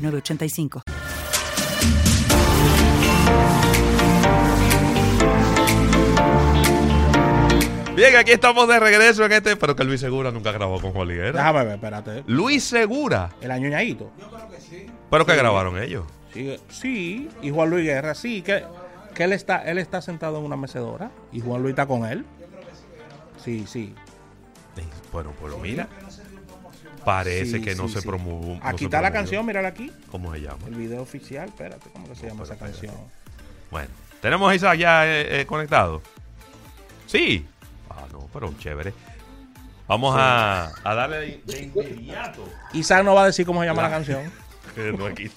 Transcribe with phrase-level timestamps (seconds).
[0.00, 0.82] 906985.
[7.96, 9.56] Bien, aquí estamos de regreso en este.
[9.56, 11.32] Pero que Luis Segura nunca grabó con Juan Liguera.
[11.32, 12.24] Déjame ver, espérate.
[12.26, 13.30] Luis Segura.
[13.42, 14.10] El añoñadito.
[15.10, 16.04] ¿Pero que grabaron ellos?
[16.32, 18.64] Sí, sí, y Juan Luis Guerra, sí, que,
[19.14, 22.24] que él está él está sentado en una mecedora y Juan Luis está con él.
[23.44, 23.94] Sí, sí.
[24.76, 25.88] Eh, Bueno, pues mira.
[27.04, 28.06] Parece Sí, que no sí, se sí.
[28.08, 28.58] promovió.
[28.62, 29.90] Aquí está la canción, mírala aquí.
[30.10, 30.58] ¿Cómo se llama?
[30.66, 32.94] El video oficial, espérate, ¿cómo que se llama esa canción?
[33.70, 33.88] Bueno,
[34.20, 36.02] ¿tenemos a Isaac ya eh, eh, conectado?
[37.06, 37.46] Sí.
[37.88, 38.92] Ah, no, pero chévere.
[39.88, 42.48] Vamos a, a darle de inmediato.
[42.72, 44.30] Isaac no va a decir cómo se llama La- la canción.
[44.76, 45.28] Eh, No es que.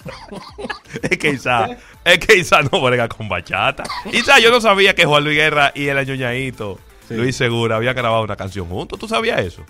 [1.10, 3.82] Es que Isaac, es que Isaac no brega con bachata.
[4.12, 6.78] Isaac, yo no sabía que Juan Luis Guerra y el añoñadito.
[7.10, 8.96] Luis Segura habían grabado una canción juntos.
[8.96, 9.64] ¿Tú sabías eso?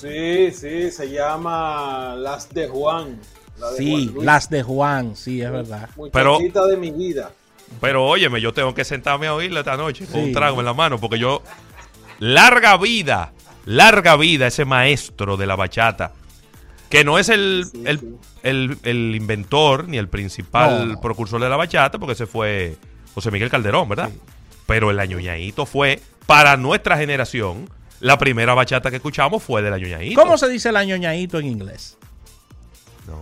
[0.00, 3.18] Sí, sí, se llama Las de Juan.
[3.58, 5.88] La de Sí, Juan las de Juan, sí, es verdad.
[5.96, 7.30] Muchachita de mi vida.
[7.80, 10.26] Pero óyeme, yo tengo que sentarme a oírla esta noche con Sí.
[10.28, 11.42] un trago en la mano porque yo...
[12.20, 13.32] Larga vida,
[13.64, 16.12] larga vida ese maestro de la bachata.
[16.88, 18.16] Que no es el, Sí, el, sí.
[18.42, 21.00] el- el inventor ni el principal No.
[21.00, 22.76] procursor de la bachata porque ese fue
[23.14, 24.10] José Miguel Calderón, ¿verdad?
[24.66, 27.68] Pero el añoñadito fue, para nuestra generación,
[28.00, 30.20] la primera bachata que escuchamos fue del añoñadito.
[30.20, 31.96] ¿Cómo se dice el añoñadito en inglés?
[33.06, 33.20] No.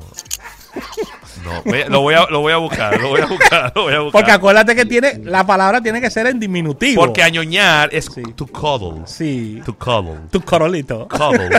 [1.45, 3.83] No, voy a- lo, voy a, lo voy a buscar, lo voy a buscar, lo
[3.83, 4.13] voy a buscar.
[4.21, 7.01] Porque acuérdate que tiene la palabra tiene que ser en diminutivo.
[7.05, 8.23] Porque añoñar es Sí.
[8.35, 9.03] to cuddle.
[9.07, 10.21] sí, To cuddle.
[10.31, 11.07] tu corolito.
[11.09, 11.51] Cuddle.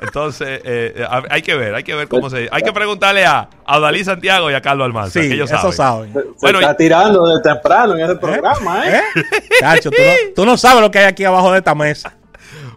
[0.00, 3.48] Entonces, eh, eh, hay que ver, hay que ver cómo se Hay que preguntarle a,
[3.64, 6.12] a Dalí Santiago y a Carlos Almanza, Sí, que ellos eso saben.
[6.12, 6.12] saben.
[6.12, 9.00] Se Bueno, está tirando de temprano en ese programa, ¿eh?
[9.14, 9.22] ¿Eh?
[9.60, 12.12] Chacho, tú no, tú no sabes lo que hay aquí abajo de esta mesa.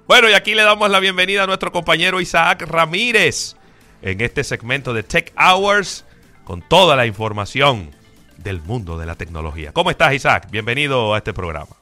[0.07, 3.55] Bueno, y aquí le damos la bienvenida a nuestro compañero Isaac Ramírez
[4.01, 6.05] en este segmento de Tech Hours
[6.45, 7.91] con toda la información
[8.37, 9.73] del mundo de la tecnología.
[9.73, 10.47] ¿Cómo estás, Isaac?
[10.49, 11.75] Bienvenido a este programa.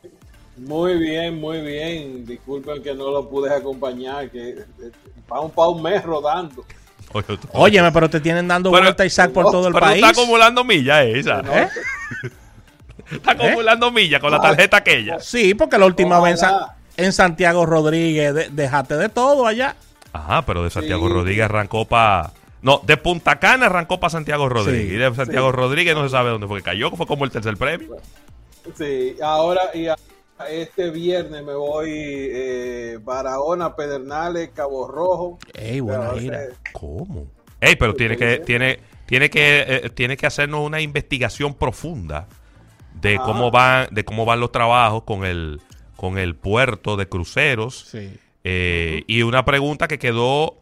[0.57, 2.25] Muy bien, muy bien.
[2.25, 4.55] Disculpen que no lo pude acompañar, que
[5.31, 6.65] va un pa' un mes rodando.
[7.53, 10.03] Óyeme, pero te tienen dando Pero- vuelta Isaac por todo el pero país.
[10.03, 11.45] estás acumulando millas, eh, Isaac.
[11.51, 11.69] ¿Eh?
[13.11, 15.19] Está acumulando millas con la tarjeta aquella.
[15.19, 16.41] Sí, porque la última vez
[16.97, 19.75] en, Santiago Rodríguez de- dejaste de todo allá.
[20.13, 21.13] Ajá, pero de Santiago Sí.
[21.13, 22.31] Rodríguez arrancó para...
[22.61, 24.87] No, de Punta Cana arrancó para Santiago Rodríguez.
[24.89, 24.93] Sí.
[24.95, 27.31] Y de Santiago Rodríguez no se sabe dónde fue que cayó, que fue como el
[27.31, 27.97] tercer premio.
[28.77, 29.95] Sí, ahora y a-
[30.49, 35.37] este viernes me voy eh, Barahona, Pedernales, Cabo Rojo.
[35.53, 36.43] Ey, buena gira.
[36.43, 37.27] eh, ¿Cómo?
[37.61, 42.27] Ey, pero tiene que, tiene, tiene que, eh, tiene que hacernos una investigación profunda
[42.99, 43.21] de Ah.
[43.23, 45.61] cómo van, de cómo van los trabajos con el,
[45.95, 47.87] con el puerto de cruceros.
[47.91, 48.13] Sí.
[48.43, 50.57] Eh, Y una pregunta que quedó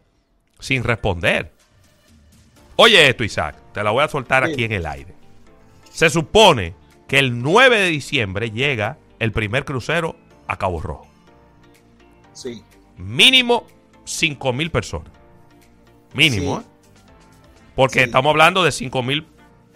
[0.60, 1.52] sin responder.
[2.76, 4.54] Oye esto, Isaac, te la voy a soltar Sí.
[4.54, 5.14] aquí en el aire.
[5.92, 6.74] Se supone
[7.08, 10.16] que el 9 de diciembre llega el primer crucero
[10.48, 11.08] a Cabo Rojo.
[12.34, 12.64] sí.
[12.98, 13.66] Mínimo
[14.06, 15.12] 5 mil personas.
[16.14, 16.66] Mínimo, Sí.
[16.66, 16.70] ¿eh?
[17.76, 18.06] Porque Sí.
[18.06, 19.26] estamos hablando de 5 mil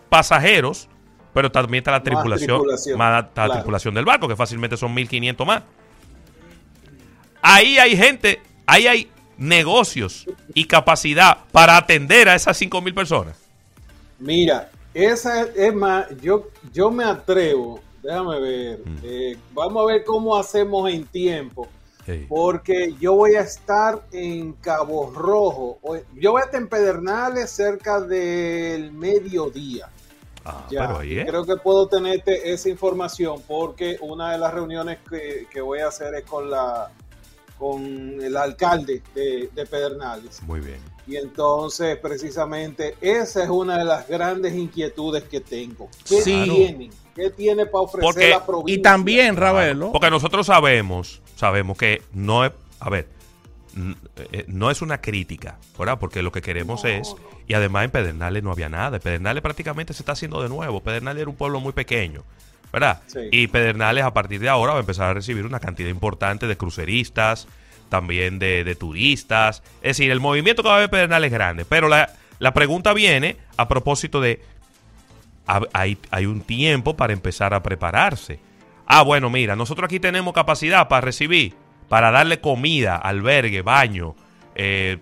[0.10, 0.88] pasajeros,
[1.38, 3.54] pero también está la tripulación, tripulación, más la claro.
[3.54, 5.62] tripulación del barco, que fácilmente son 1500 más.
[7.44, 13.38] Ahí hay gente, ahí hay negocios y capacidad para atender a esas 5 mil personas.
[14.18, 18.98] Mira, esa es, es más, yo, yo me atrevo, déjame ver, Mm.
[19.04, 21.68] eh, vamos a ver cómo hacemos en tiempo,
[22.04, 22.26] Sí.
[22.28, 25.78] porque yo voy a estar en Cabo Rojo,
[26.16, 29.88] yo voy a estar en Pedernales cerca del mediodía.
[30.50, 31.26] Ah, Ya, pero ahí y es.
[31.28, 35.88] creo que puedo tenerte esa información porque una de las reuniones que, que voy a
[35.90, 36.90] hacer es con la
[37.58, 37.84] con
[38.22, 40.44] el alcalde de, de Pedernales.
[40.44, 40.78] Muy bien.
[41.08, 45.90] Y entonces, precisamente, esa es una de las grandes inquietudes que tengo.
[46.08, 46.44] ¿Qué Sí.
[46.46, 46.92] tienen?
[47.16, 48.76] ¿Qué tiene para ofrecer Porque- la provincia?
[48.76, 53.08] Y también, Ravelo, Porque nosotros sabemos, sabemos que no es, a ver,
[54.48, 56.00] no es una crítica, ¿verdad?
[56.00, 57.16] Porque lo que queremos No, es,
[57.48, 61.22] y además en Pedernales no había nada, Pedernales prácticamente se está haciendo de nuevo, Pedernales
[61.22, 62.24] era un pueblo muy pequeño,
[62.72, 63.02] ¿verdad?
[63.08, 63.20] Sí.
[63.32, 66.58] Y Pedernales a partir de ahora va a empezar a recibir una cantidad importante de
[66.58, 67.48] cruceristas,
[67.90, 71.34] también de, de turistas, es decir, el movimiento que va a haber en Pedernales es
[71.34, 74.42] grande, pero la, la pregunta viene a propósito de,
[75.74, 78.40] hay, hay un tiempo para empezar a prepararse.
[78.86, 81.54] Ah, bueno, mira, nosotros aquí tenemos capacidad para recibir,
[81.90, 84.16] para darle comida, albergue, baño,
[84.56, 84.98] eh,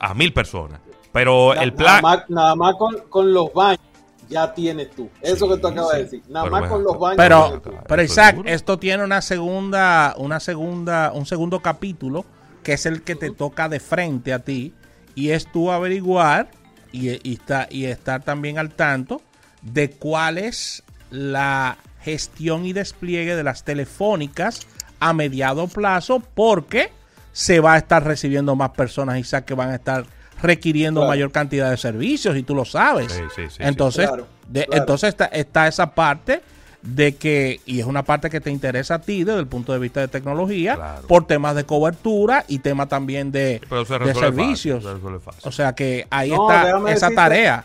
[0.00, 0.80] a mil personas.
[1.12, 2.02] Pero Na- el plan...
[2.02, 3.80] Nada más, nada más con, con los baños
[4.28, 5.08] ya tienes tú.
[5.22, 5.96] Eso Sí, que tú acabas sí.
[5.96, 6.22] de decir.
[6.28, 7.16] Nada Pero más bueno, con los baños.
[7.16, 7.70] Pero, tienes tú.
[7.88, 12.24] pero es Isaac, esto tiene una segunda, una segunda, un segundo capítulo
[12.62, 14.74] que es el que te toca de frente a ti
[15.14, 16.50] y es tú averiguar
[16.92, 19.22] y, y, está- y estar también al tanto
[19.62, 24.66] de cuál es la gestión y despliegue de las telefónicas
[25.00, 26.90] a mediado plazo porque
[27.32, 30.04] se va a estar recibiendo más personas, Isaac, que van a estar
[30.42, 31.08] requiriendo Claro.
[31.10, 33.12] mayor cantidad de servicios y tú lo sabes.
[33.12, 33.56] Sí, sí, sí, sí.
[33.60, 34.82] entonces, Claro, de- claro.
[34.82, 36.42] entonces está, está esa parte
[36.80, 39.80] de que, y es una parte que te interesa a ti desde el punto de
[39.80, 41.06] vista de tecnología, Claro.
[41.08, 44.84] por temas de cobertura y temas también de, se de servicios.
[44.84, 45.42] fácil, se resuelve fácil.
[45.44, 47.64] O sea que ahí No, está esa decirte- tarea.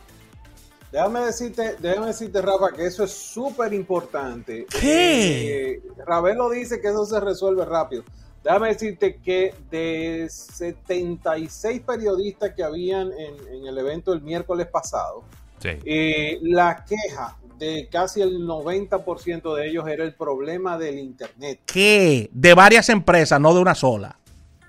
[0.94, 4.68] Déjame decirte, déjame decirte, Rafa, que eso es súper importante.
[4.80, 5.72] ¿Qué?
[5.74, 8.04] Eh, Ravelo dice que eso se resuelve rápido.
[8.44, 15.24] Déjame decirte que de 76 periodistas que habían en, en el evento el miércoles pasado,
[15.57, 15.69] Sí.
[15.84, 21.62] eh, la queja de casi el 90% de ellos era el problema del Internet.
[21.66, 22.30] ¿Qué?
[22.31, 24.19] De varias empresas, no de una sola.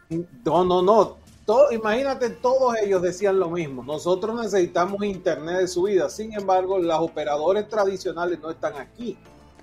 [0.08, 1.16] No, no, no.
[1.46, 3.82] Todo- imagínate, todos ellos decían lo mismo.
[3.84, 6.08] Nosotros necesitamos internet de subida.
[6.08, 9.18] Sin embargo, los operadores tradicionales no están aquí.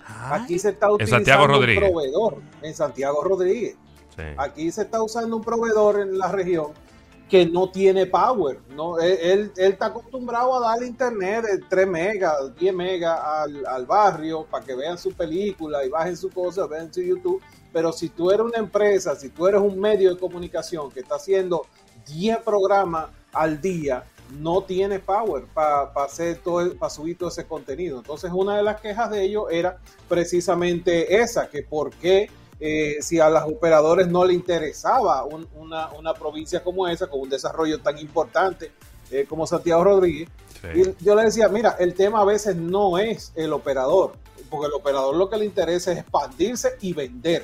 [0.05, 1.49] Aquí se está utilizando Santiago un
[1.93, 3.75] proveedor en Santiago Rodríguez.
[4.15, 4.23] sí.
[4.37, 6.67] Aquí se está usando un proveedor en la región
[7.29, 8.59] que no tiene power.
[8.75, 13.65] No, él, él- él está acostumbrado a darle internet de 3 megas, 10 megas al,
[13.65, 17.41] al barrio para que vean su película y bajen su cosa, vean su YouTube.
[17.73, 21.15] Pero si tú eres una empresa, si tú eres un medio de comunicación que está
[21.15, 21.65] haciendo
[22.07, 24.03] 10 programas al día,
[24.39, 27.97] no tiene power para hacer todo, para subir todo ese contenido.
[27.99, 29.77] Entonces, una de las quejas de ellos era
[30.07, 32.29] precisamente esa, que por qué
[32.63, 37.21] eh, si a los operadores no le interesaba un- una, una provincia como esa, con
[37.21, 38.71] un desarrollo tan importante
[39.09, 40.29] eh, como Santiago Rodríguez,
[40.61, 40.67] Sí.
[40.99, 44.11] y yo le decía, mira, el tema a veces no es el operador,
[44.49, 47.43] porque el operador lo que le interesa es expandirse y vender.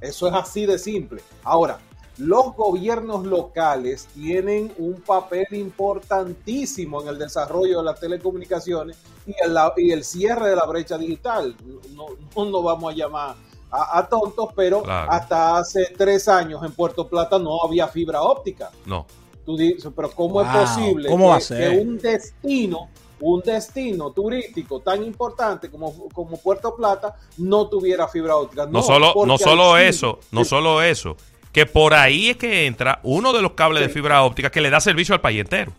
[0.00, 1.22] Eso es así de simple.
[1.44, 1.78] Ahora,
[2.18, 8.96] los gobiernos locales tienen un papel importantísimo en el desarrollo de las telecomunicaciones
[9.26, 11.54] y el, y el cierre de la brecha digital.
[11.94, 12.06] No,
[12.36, 13.36] no nos vamos a llamar
[13.70, 15.10] a, a tontos, pero Claro.
[15.12, 18.70] hasta hace tres años en Puerto Plata no había fibra óptica.
[18.86, 19.06] No.
[19.44, 21.70] Tú dices, pero ¿cómo es posible ¿cómo que, va a ser?
[21.70, 22.88] que un destino,
[23.20, 28.66] un destino turístico tan importante como, como Puerto Plata no tuviera fibra óptica?
[28.66, 31.16] No, solo, no solo eso, no solo eso,
[31.52, 34.70] que por ahí es que entra uno de los cables de fibra óptica que le
[34.70, 35.72] da servicio al país entero.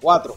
[0.00, 0.36] Cuatro.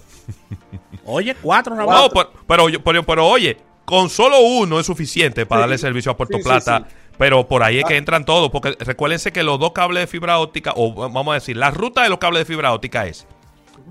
[1.06, 2.10] Oye, cuatro, No, Raúl.
[2.13, 2.31] pero,
[2.68, 5.63] pero, pero, pero, oye, con solo uno es suficiente para Sí.
[5.63, 6.86] darle servicio a Puerto Plata.
[6.89, 6.95] sí.
[7.18, 7.98] Pero por ahí es que Ah.
[7.98, 11.57] entran todos, porque recuérdense que los dos cables de fibra óptica, o vamos a decir,
[11.57, 13.25] la ruta de los cables de fibra óptica es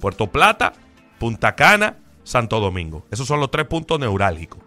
[0.00, 0.74] Puerto Plata,
[1.18, 1.96] Punta Cana,
[2.26, 3.04] Santo Domingo.
[3.10, 4.60] Esos son los tres puntos neurálgicos.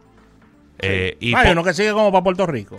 [0.79, 2.77] Eh, y Hay po- uno que sigue como para Puerto Rico.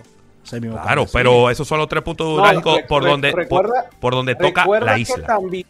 [0.48, 4.34] Claro, pero esos son los tres puntos No, neurálgicos por, donde, por, recuerda- por donde
[4.34, 5.26] toca recuerda la que isla.
[5.26, 5.66] también,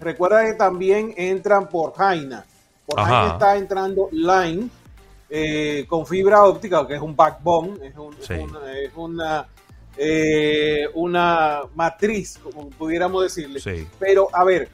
[0.00, 2.44] recuerda que también entran por Jaina.
[2.86, 3.08] Por Ajá.
[3.10, 4.68] Jaina está entrando Line
[5.30, 8.32] eh, con fibra óptica, que es un backbone, es, un- Sí.
[8.32, 9.46] una, es una,
[9.98, 13.60] eh, una matriz, como pudiéramos decirle.
[13.60, 13.86] Sí.
[13.98, 14.70] Pero, a ver,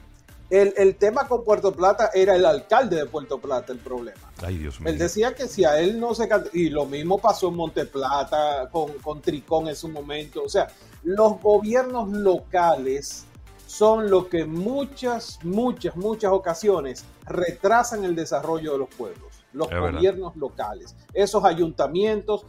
[0.49, 4.31] el, el tema con Puerto Plata era el alcalde de Puerto Plata el problema.
[4.43, 4.89] Ay, Dios mío.
[4.89, 6.29] Él decía que si a él no se...
[6.53, 10.43] Y lo mismo pasó en Monteplata, con, con Tricón en su momento.
[10.43, 10.67] O sea,
[11.03, 13.25] los gobiernos locales
[13.65, 19.34] son los que muchas, muchas, muchas ocasiones retrasan el desarrollo de los pueblos.
[19.55, 19.93] Los Es verdad.
[19.93, 22.45] gobiernos locales, esos ayuntamientos,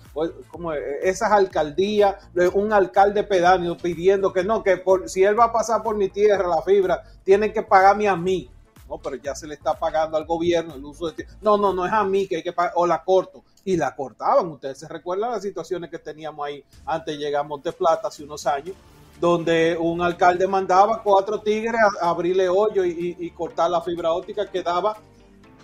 [0.50, 2.16] como eh, esas alcaldías,
[2.54, 6.08] un alcalde pedáneo pidiendo que no, que por, si él va a pasar por mi
[6.08, 8.50] tierra la fibra, tienen que pagarme a mí.
[8.88, 11.84] No, pero ya se le está pagando al gobierno el uso de No, no, no
[11.86, 13.42] es a mí que hay que pagar, o la corto.
[13.64, 14.46] Y la cortaban.
[14.46, 18.46] Ustedes se recuerdan las situaciones que teníamos ahí antes de llegar a Monteplata hace unos
[18.46, 18.76] años,
[19.20, 23.80] donde un alcalde mandaba cuatro tigres a, a abrirle hoyo y, y- y cortar la
[23.80, 24.96] fibra óptica que daba,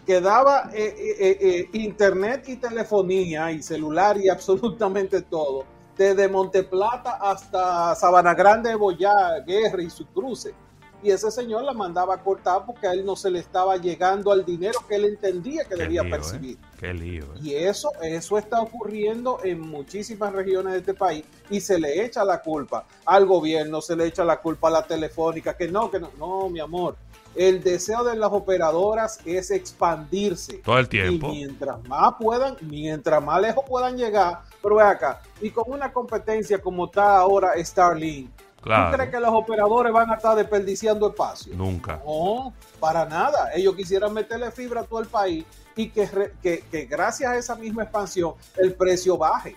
[0.06, 5.64] que daba eh, eh, eh, eh, internet y telefonía y celular y absolutamente todo.
[5.96, 10.54] Desde Monteplata hasta Sabana Grande, Boyá, Guerra y su cruce
[11.02, 14.30] y ese señor la mandaba a cortar porque a él no se le estaba llegando
[14.30, 16.56] al dinero que él entendía que Qué debía lío, percibir.
[16.56, 16.76] ¿eh?
[16.78, 17.24] Qué lío.
[17.24, 17.38] ¿eh?
[17.42, 22.24] Y eso, eso está ocurriendo en muchísimas regiones de este país y se le echa
[22.24, 25.98] la culpa al gobierno, se le echa la culpa a la telefónica, que no, que
[25.98, 26.96] no, no, mi amor.
[27.34, 30.58] El deseo de las operadoras es expandirse.
[30.58, 31.28] Todo el tiempo.
[31.28, 35.92] Y mientras más puedan, mientras más lejos puedan llegar, pero ve acá, y con una
[35.92, 38.30] competencia como está ahora Starlink,
[38.62, 41.54] ¿tú crees que los operadores van a estar desperdiciando espacio?
[41.56, 42.00] Nunca.
[42.06, 43.50] No, para nada.
[43.54, 47.36] Ellos quisieran meterle fibra a todo el país y que, re- que, que gracias a
[47.36, 49.56] esa misma expansión el precio baje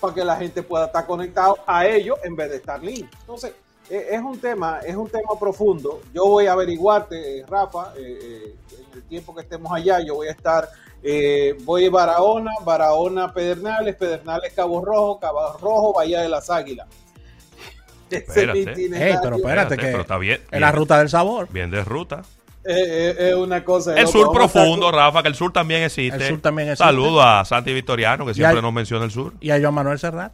[0.00, 3.10] para que la gente pueda estar conectado a ellos en vez de Starlink.
[3.20, 3.52] Entonces,
[3.90, 6.00] eh, es un tema, es un tema profundo.
[6.12, 8.56] Yo voy a averiguarte, eh, Rafa, eh, eh,
[8.92, 10.68] en el tiempo que estemos allá, yo voy a estar,
[11.02, 16.86] eh, voy a Barahona, Barahona, Pedernales, Pedernales, Cabo Rojo, Cabo Rojo, Bahía de las Águilas.
[18.10, 18.72] Espérate.
[18.84, 20.40] Ey, pero espérate, que pero está bien.
[20.50, 21.48] es la ruta del sabor.
[21.50, 22.22] Bien de ruta.
[22.66, 23.94] Eh, eh, es una cosa.
[23.98, 26.16] El sur estar profundo, Rafa, que el sur también existe.
[26.16, 26.84] El sur también existe.
[26.84, 29.34] Saludo a Santi Victoriano, que siempre nos menciona el sur.
[29.40, 30.32] Y a Joan Manuel Serrat.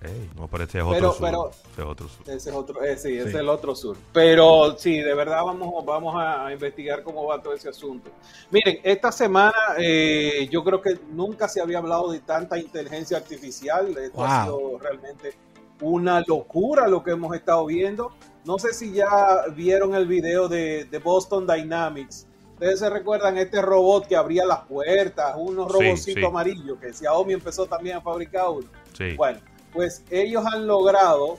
[0.00, 1.26] Ey, no, pero este es otro Pero- sur.
[1.26, 2.22] pero- Este es otro sur.
[2.30, 3.28] Ese es otro, eh, sí, ese Sí.
[3.30, 3.96] es el otro sur.
[4.12, 8.08] Pero sí, de verdad vamos, vamos a investigar cómo va todo ese asunto.
[8.52, 13.88] Miren, esta semana eh, yo creo que nunca se había hablado de tanta inteligencia artificial.
[13.98, 15.34] Esto ha sido realmente
[15.80, 18.12] una locura lo que hemos estado viendo.
[18.44, 22.26] No sé si ya vieron el video de, de Boston Dynamics.
[22.54, 26.26] Ustedes se recuerdan este robot que abría las puertas, unos Sí, robocitos sí.
[26.26, 28.66] amarillos, que Xiaomi empezó también a fabricar uno.
[28.96, 29.14] Sí.
[29.16, 29.38] Bueno,
[29.72, 31.36] pues ellos han logrado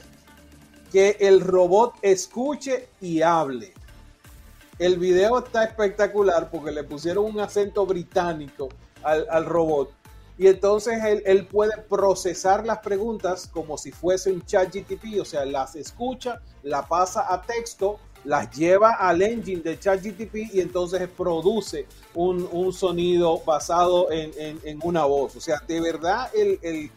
[0.93, 3.73] que el robot escuche y hable.
[4.77, 8.69] El video está espectacular porque le pusieron un acento británico
[9.03, 9.91] al, al robot.
[10.39, 15.25] Y entonces él, él puede procesar las preguntas como si fuese un chat GTP, o
[15.25, 20.61] sea, las escucha, la pasa a texto, las lleva al engine de chat GTP y
[20.61, 24.31] entonces produce un, un sonido basado en,
[24.63, 25.35] en- una voz.
[25.35, 26.89] O sea, de verdad el, el-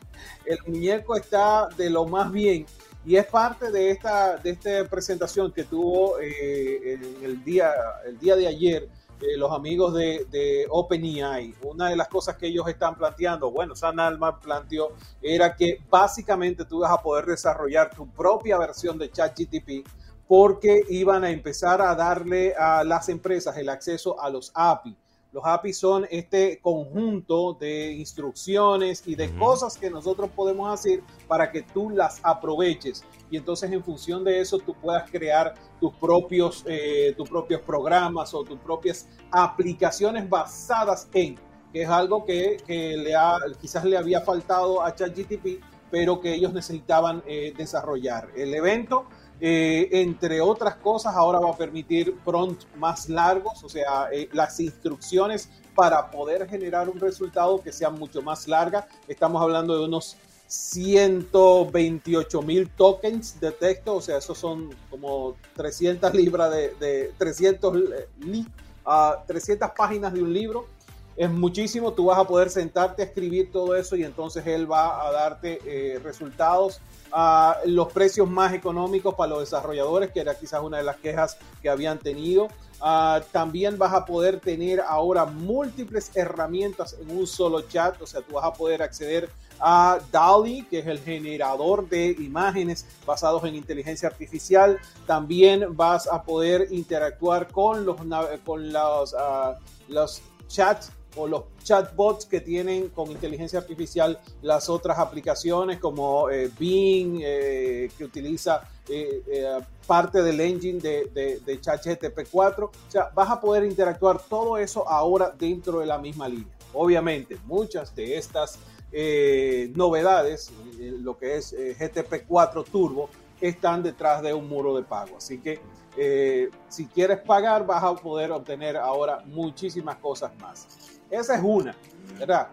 [0.47, 2.65] el muñeco está de lo más bien
[3.05, 7.73] y es parte de esta, de esta presentación que tuvo eh, el, día,
[8.07, 8.89] el día de ayer
[9.37, 11.55] los amigos de, de OpenAI.
[11.62, 16.64] Una de las cosas que ellos están planteando, bueno, San Alman planteó, era que básicamente
[16.64, 19.87] tú vas a poder desarrollar tu propia versión de ChatGTP
[20.26, 24.97] porque iban a empezar a darle a las empresas el acceso a los API.
[25.33, 31.51] Los API son este conjunto de instrucciones y de cosas que nosotros podemos hacer para
[31.51, 33.03] que tú las aproveches.
[33.31, 38.35] Y entonces en función de eso tú puedas crear tus propios, eh, tus propios programas
[38.35, 41.37] o tus propias aplicaciones basadas en,
[41.73, 46.35] que es algo que, que le ha, quizás le había faltado a ChatGTP, pero que
[46.35, 48.29] ellos necesitaban eh, desarrollar.
[48.37, 49.07] El evento
[49.45, 54.61] eh, entre otras cosas, ahora va a permitir prompts más largos, o sea, eh, las
[54.61, 58.87] instrucciones para poder generar un resultado que sea mucho más larga.
[59.09, 66.15] Estamos hablando de unos 128 mil tokens de texto, o sea, esos son como 300
[66.15, 67.77] libras de, de 300,
[68.21, 68.47] li,
[68.87, 70.69] uh, 300 páginas de un libro.
[71.16, 75.07] Es muchísimo, tú vas a poder sentarte a escribir todo eso y entonces él va
[75.07, 76.81] a darte eh, resultados
[77.12, 81.37] a los precios más económicos para los desarrolladores, que era quizás una de las quejas
[81.61, 82.49] que habían tenido.
[82.81, 88.23] Uh, también vas a poder tener ahora múltiples herramientas en un solo chat, o sea,
[88.23, 93.54] tú vas a poder acceder a DALI, que es el generador de imágenes basados en
[93.54, 94.81] inteligencia artificial.
[95.07, 97.97] También vas a poder interactuar con los,
[98.45, 99.54] con los, uh,
[99.88, 106.50] los chats o los chatbots que tienen con inteligencia artificial las otras aplicaciones como eh,
[106.59, 112.66] Bing, eh, que utiliza eh, parte del engine de, de, de ChatGTP 4.
[112.66, 116.52] O sea, vas a poder interactuar todo eso ahora dentro de la misma línea.
[116.75, 118.59] Obviamente, muchas de estas
[118.92, 123.09] eh, novedades, lo que es eh, GTP 4 Turbo,
[123.40, 125.16] están detrás de un muro de pago.
[125.16, 125.61] Así que
[125.97, 130.82] eh, si quieres pagar, vas a poder obtener ahora muchísimas cosas más.
[131.12, 131.76] Esa es una,
[132.19, 132.49] ¿verdad?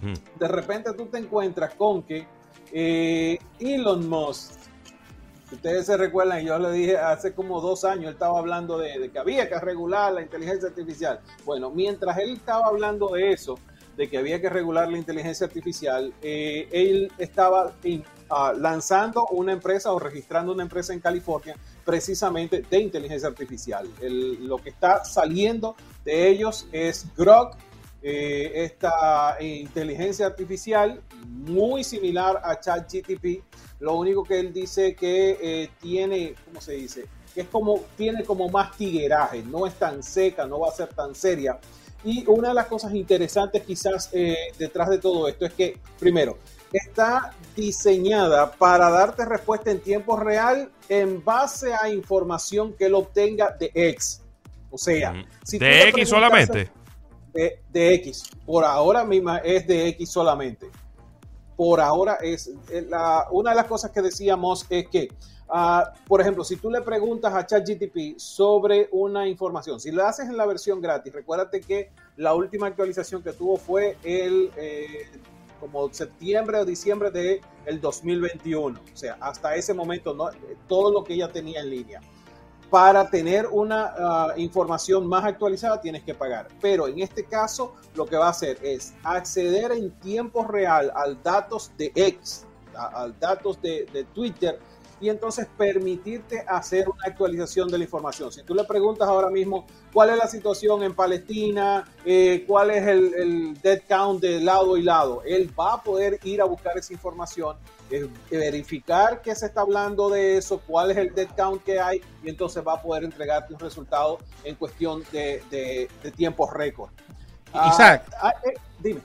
[0.00, 0.38] Mm.
[0.38, 2.26] De repente tú te encuentras con que
[2.72, 4.52] eh, Elon Musk,
[5.52, 9.10] ustedes se recuerdan, yo le dije hace como dos años, él estaba hablando de, de,
[9.10, 11.20] que había que regular la inteligencia artificial.
[11.44, 13.58] Bueno, mientras él estaba hablando de eso,
[13.98, 19.52] de que había que regular la inteligencia artificial, eh, él estaba in, uh, lanzando una
[19.52, 23.88] empresa o registrando una empresa en California precisamente de inteligencia artificial.
[24.00, 25.74] El, lo que está saliendo
[26.04, 27.56] de ellos es Grok,
[28.10, 33.42] eh, esta inteligencia artificial muy similar a ChatGTP.
[33.80, 37.04] Lo único que él dice que eh, tiene, ¿cómo se dice?
[37.34, 40.88] que es como, tiene como más tigueraje, no es tan seca, no va a ser
[40.88, 41.58] tan seria.
[42.02, 46.38] Y una de las cosas interesantes quizás eh, detrás de todo esto es que, primero,
[46.72, 53.54] está diseñada para darte respuesta en tiempo real en base a información que él obtenga
[53.60, 54.22] de X.
[54.70, 56.70] O sea, si de X solamente.
[57.38, 58.24] De, de, X.
[58.44, 60.66] Por ahora misma es de X solamente.
[61.56, 62.50] Por ahora es
[62.88, 65.08] la, una de las cosas que decíamos es que
[65.50, 70.28] Ah, por ejemplo, si tú le preguntas a ChatGTP sobre una información, si lo haces
[70.28, 75.08] en la versión gratis, recuérdate que la última actualización que tuvo fue el eh,
[75.58, 78.78] como septiembre o diciembre el 2021.
[78.78, 80.28] O sea, hasta ese momento no,
[80.68, 82.00] todo lo que ella tenía en línea.
[82.70, 86.48] Para tener una ah, información más actualizada tienes que pagar.
[86.60, 91.22] Pero en este caso lo que va a hacer es acceder en tiempo real al
[91.22, 92.44] datos de X,
[92.74, 94.58] al datos de Twitter
[95.00, 98.32] y entonces permitirte hacer una actualización de la información.
[98.32, 102.86] Si tú le preguntas ahora mismo cuál es la situación en Palestina, eh, cuál es
[102.86, 106.76] el, el, dead count de lado y lado, él va a poder ir a buscar
[106.76, 107.56] esa información,
[107.90, 112.00] eh, verificar qué se está hablando de eso, cuál es el dead count que hay
[112.22, 116.90] y entonces va a poder entregarte un resultado en cuestión de, de, tiempo récord.
[117.70, 119.00] Isaac, ah, eh, dime.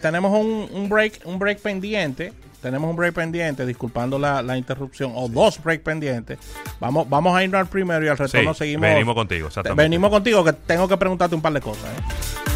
[0.00, 2.32] tenemos un, un, break, un break pendiente
[2.64, 6.38] tenemos un break pendiente, disculpando la, la, interrupción, o dos break pendientes.
[6.80, 8.88] Vamos, vamos a irnos al primero y al retorno seguimos.
[8.88, 11.84] Venimos contigo, Venimos contigo, que tengo que preguntarte un par de cosas.
[11.84, 12.53] ¿eh?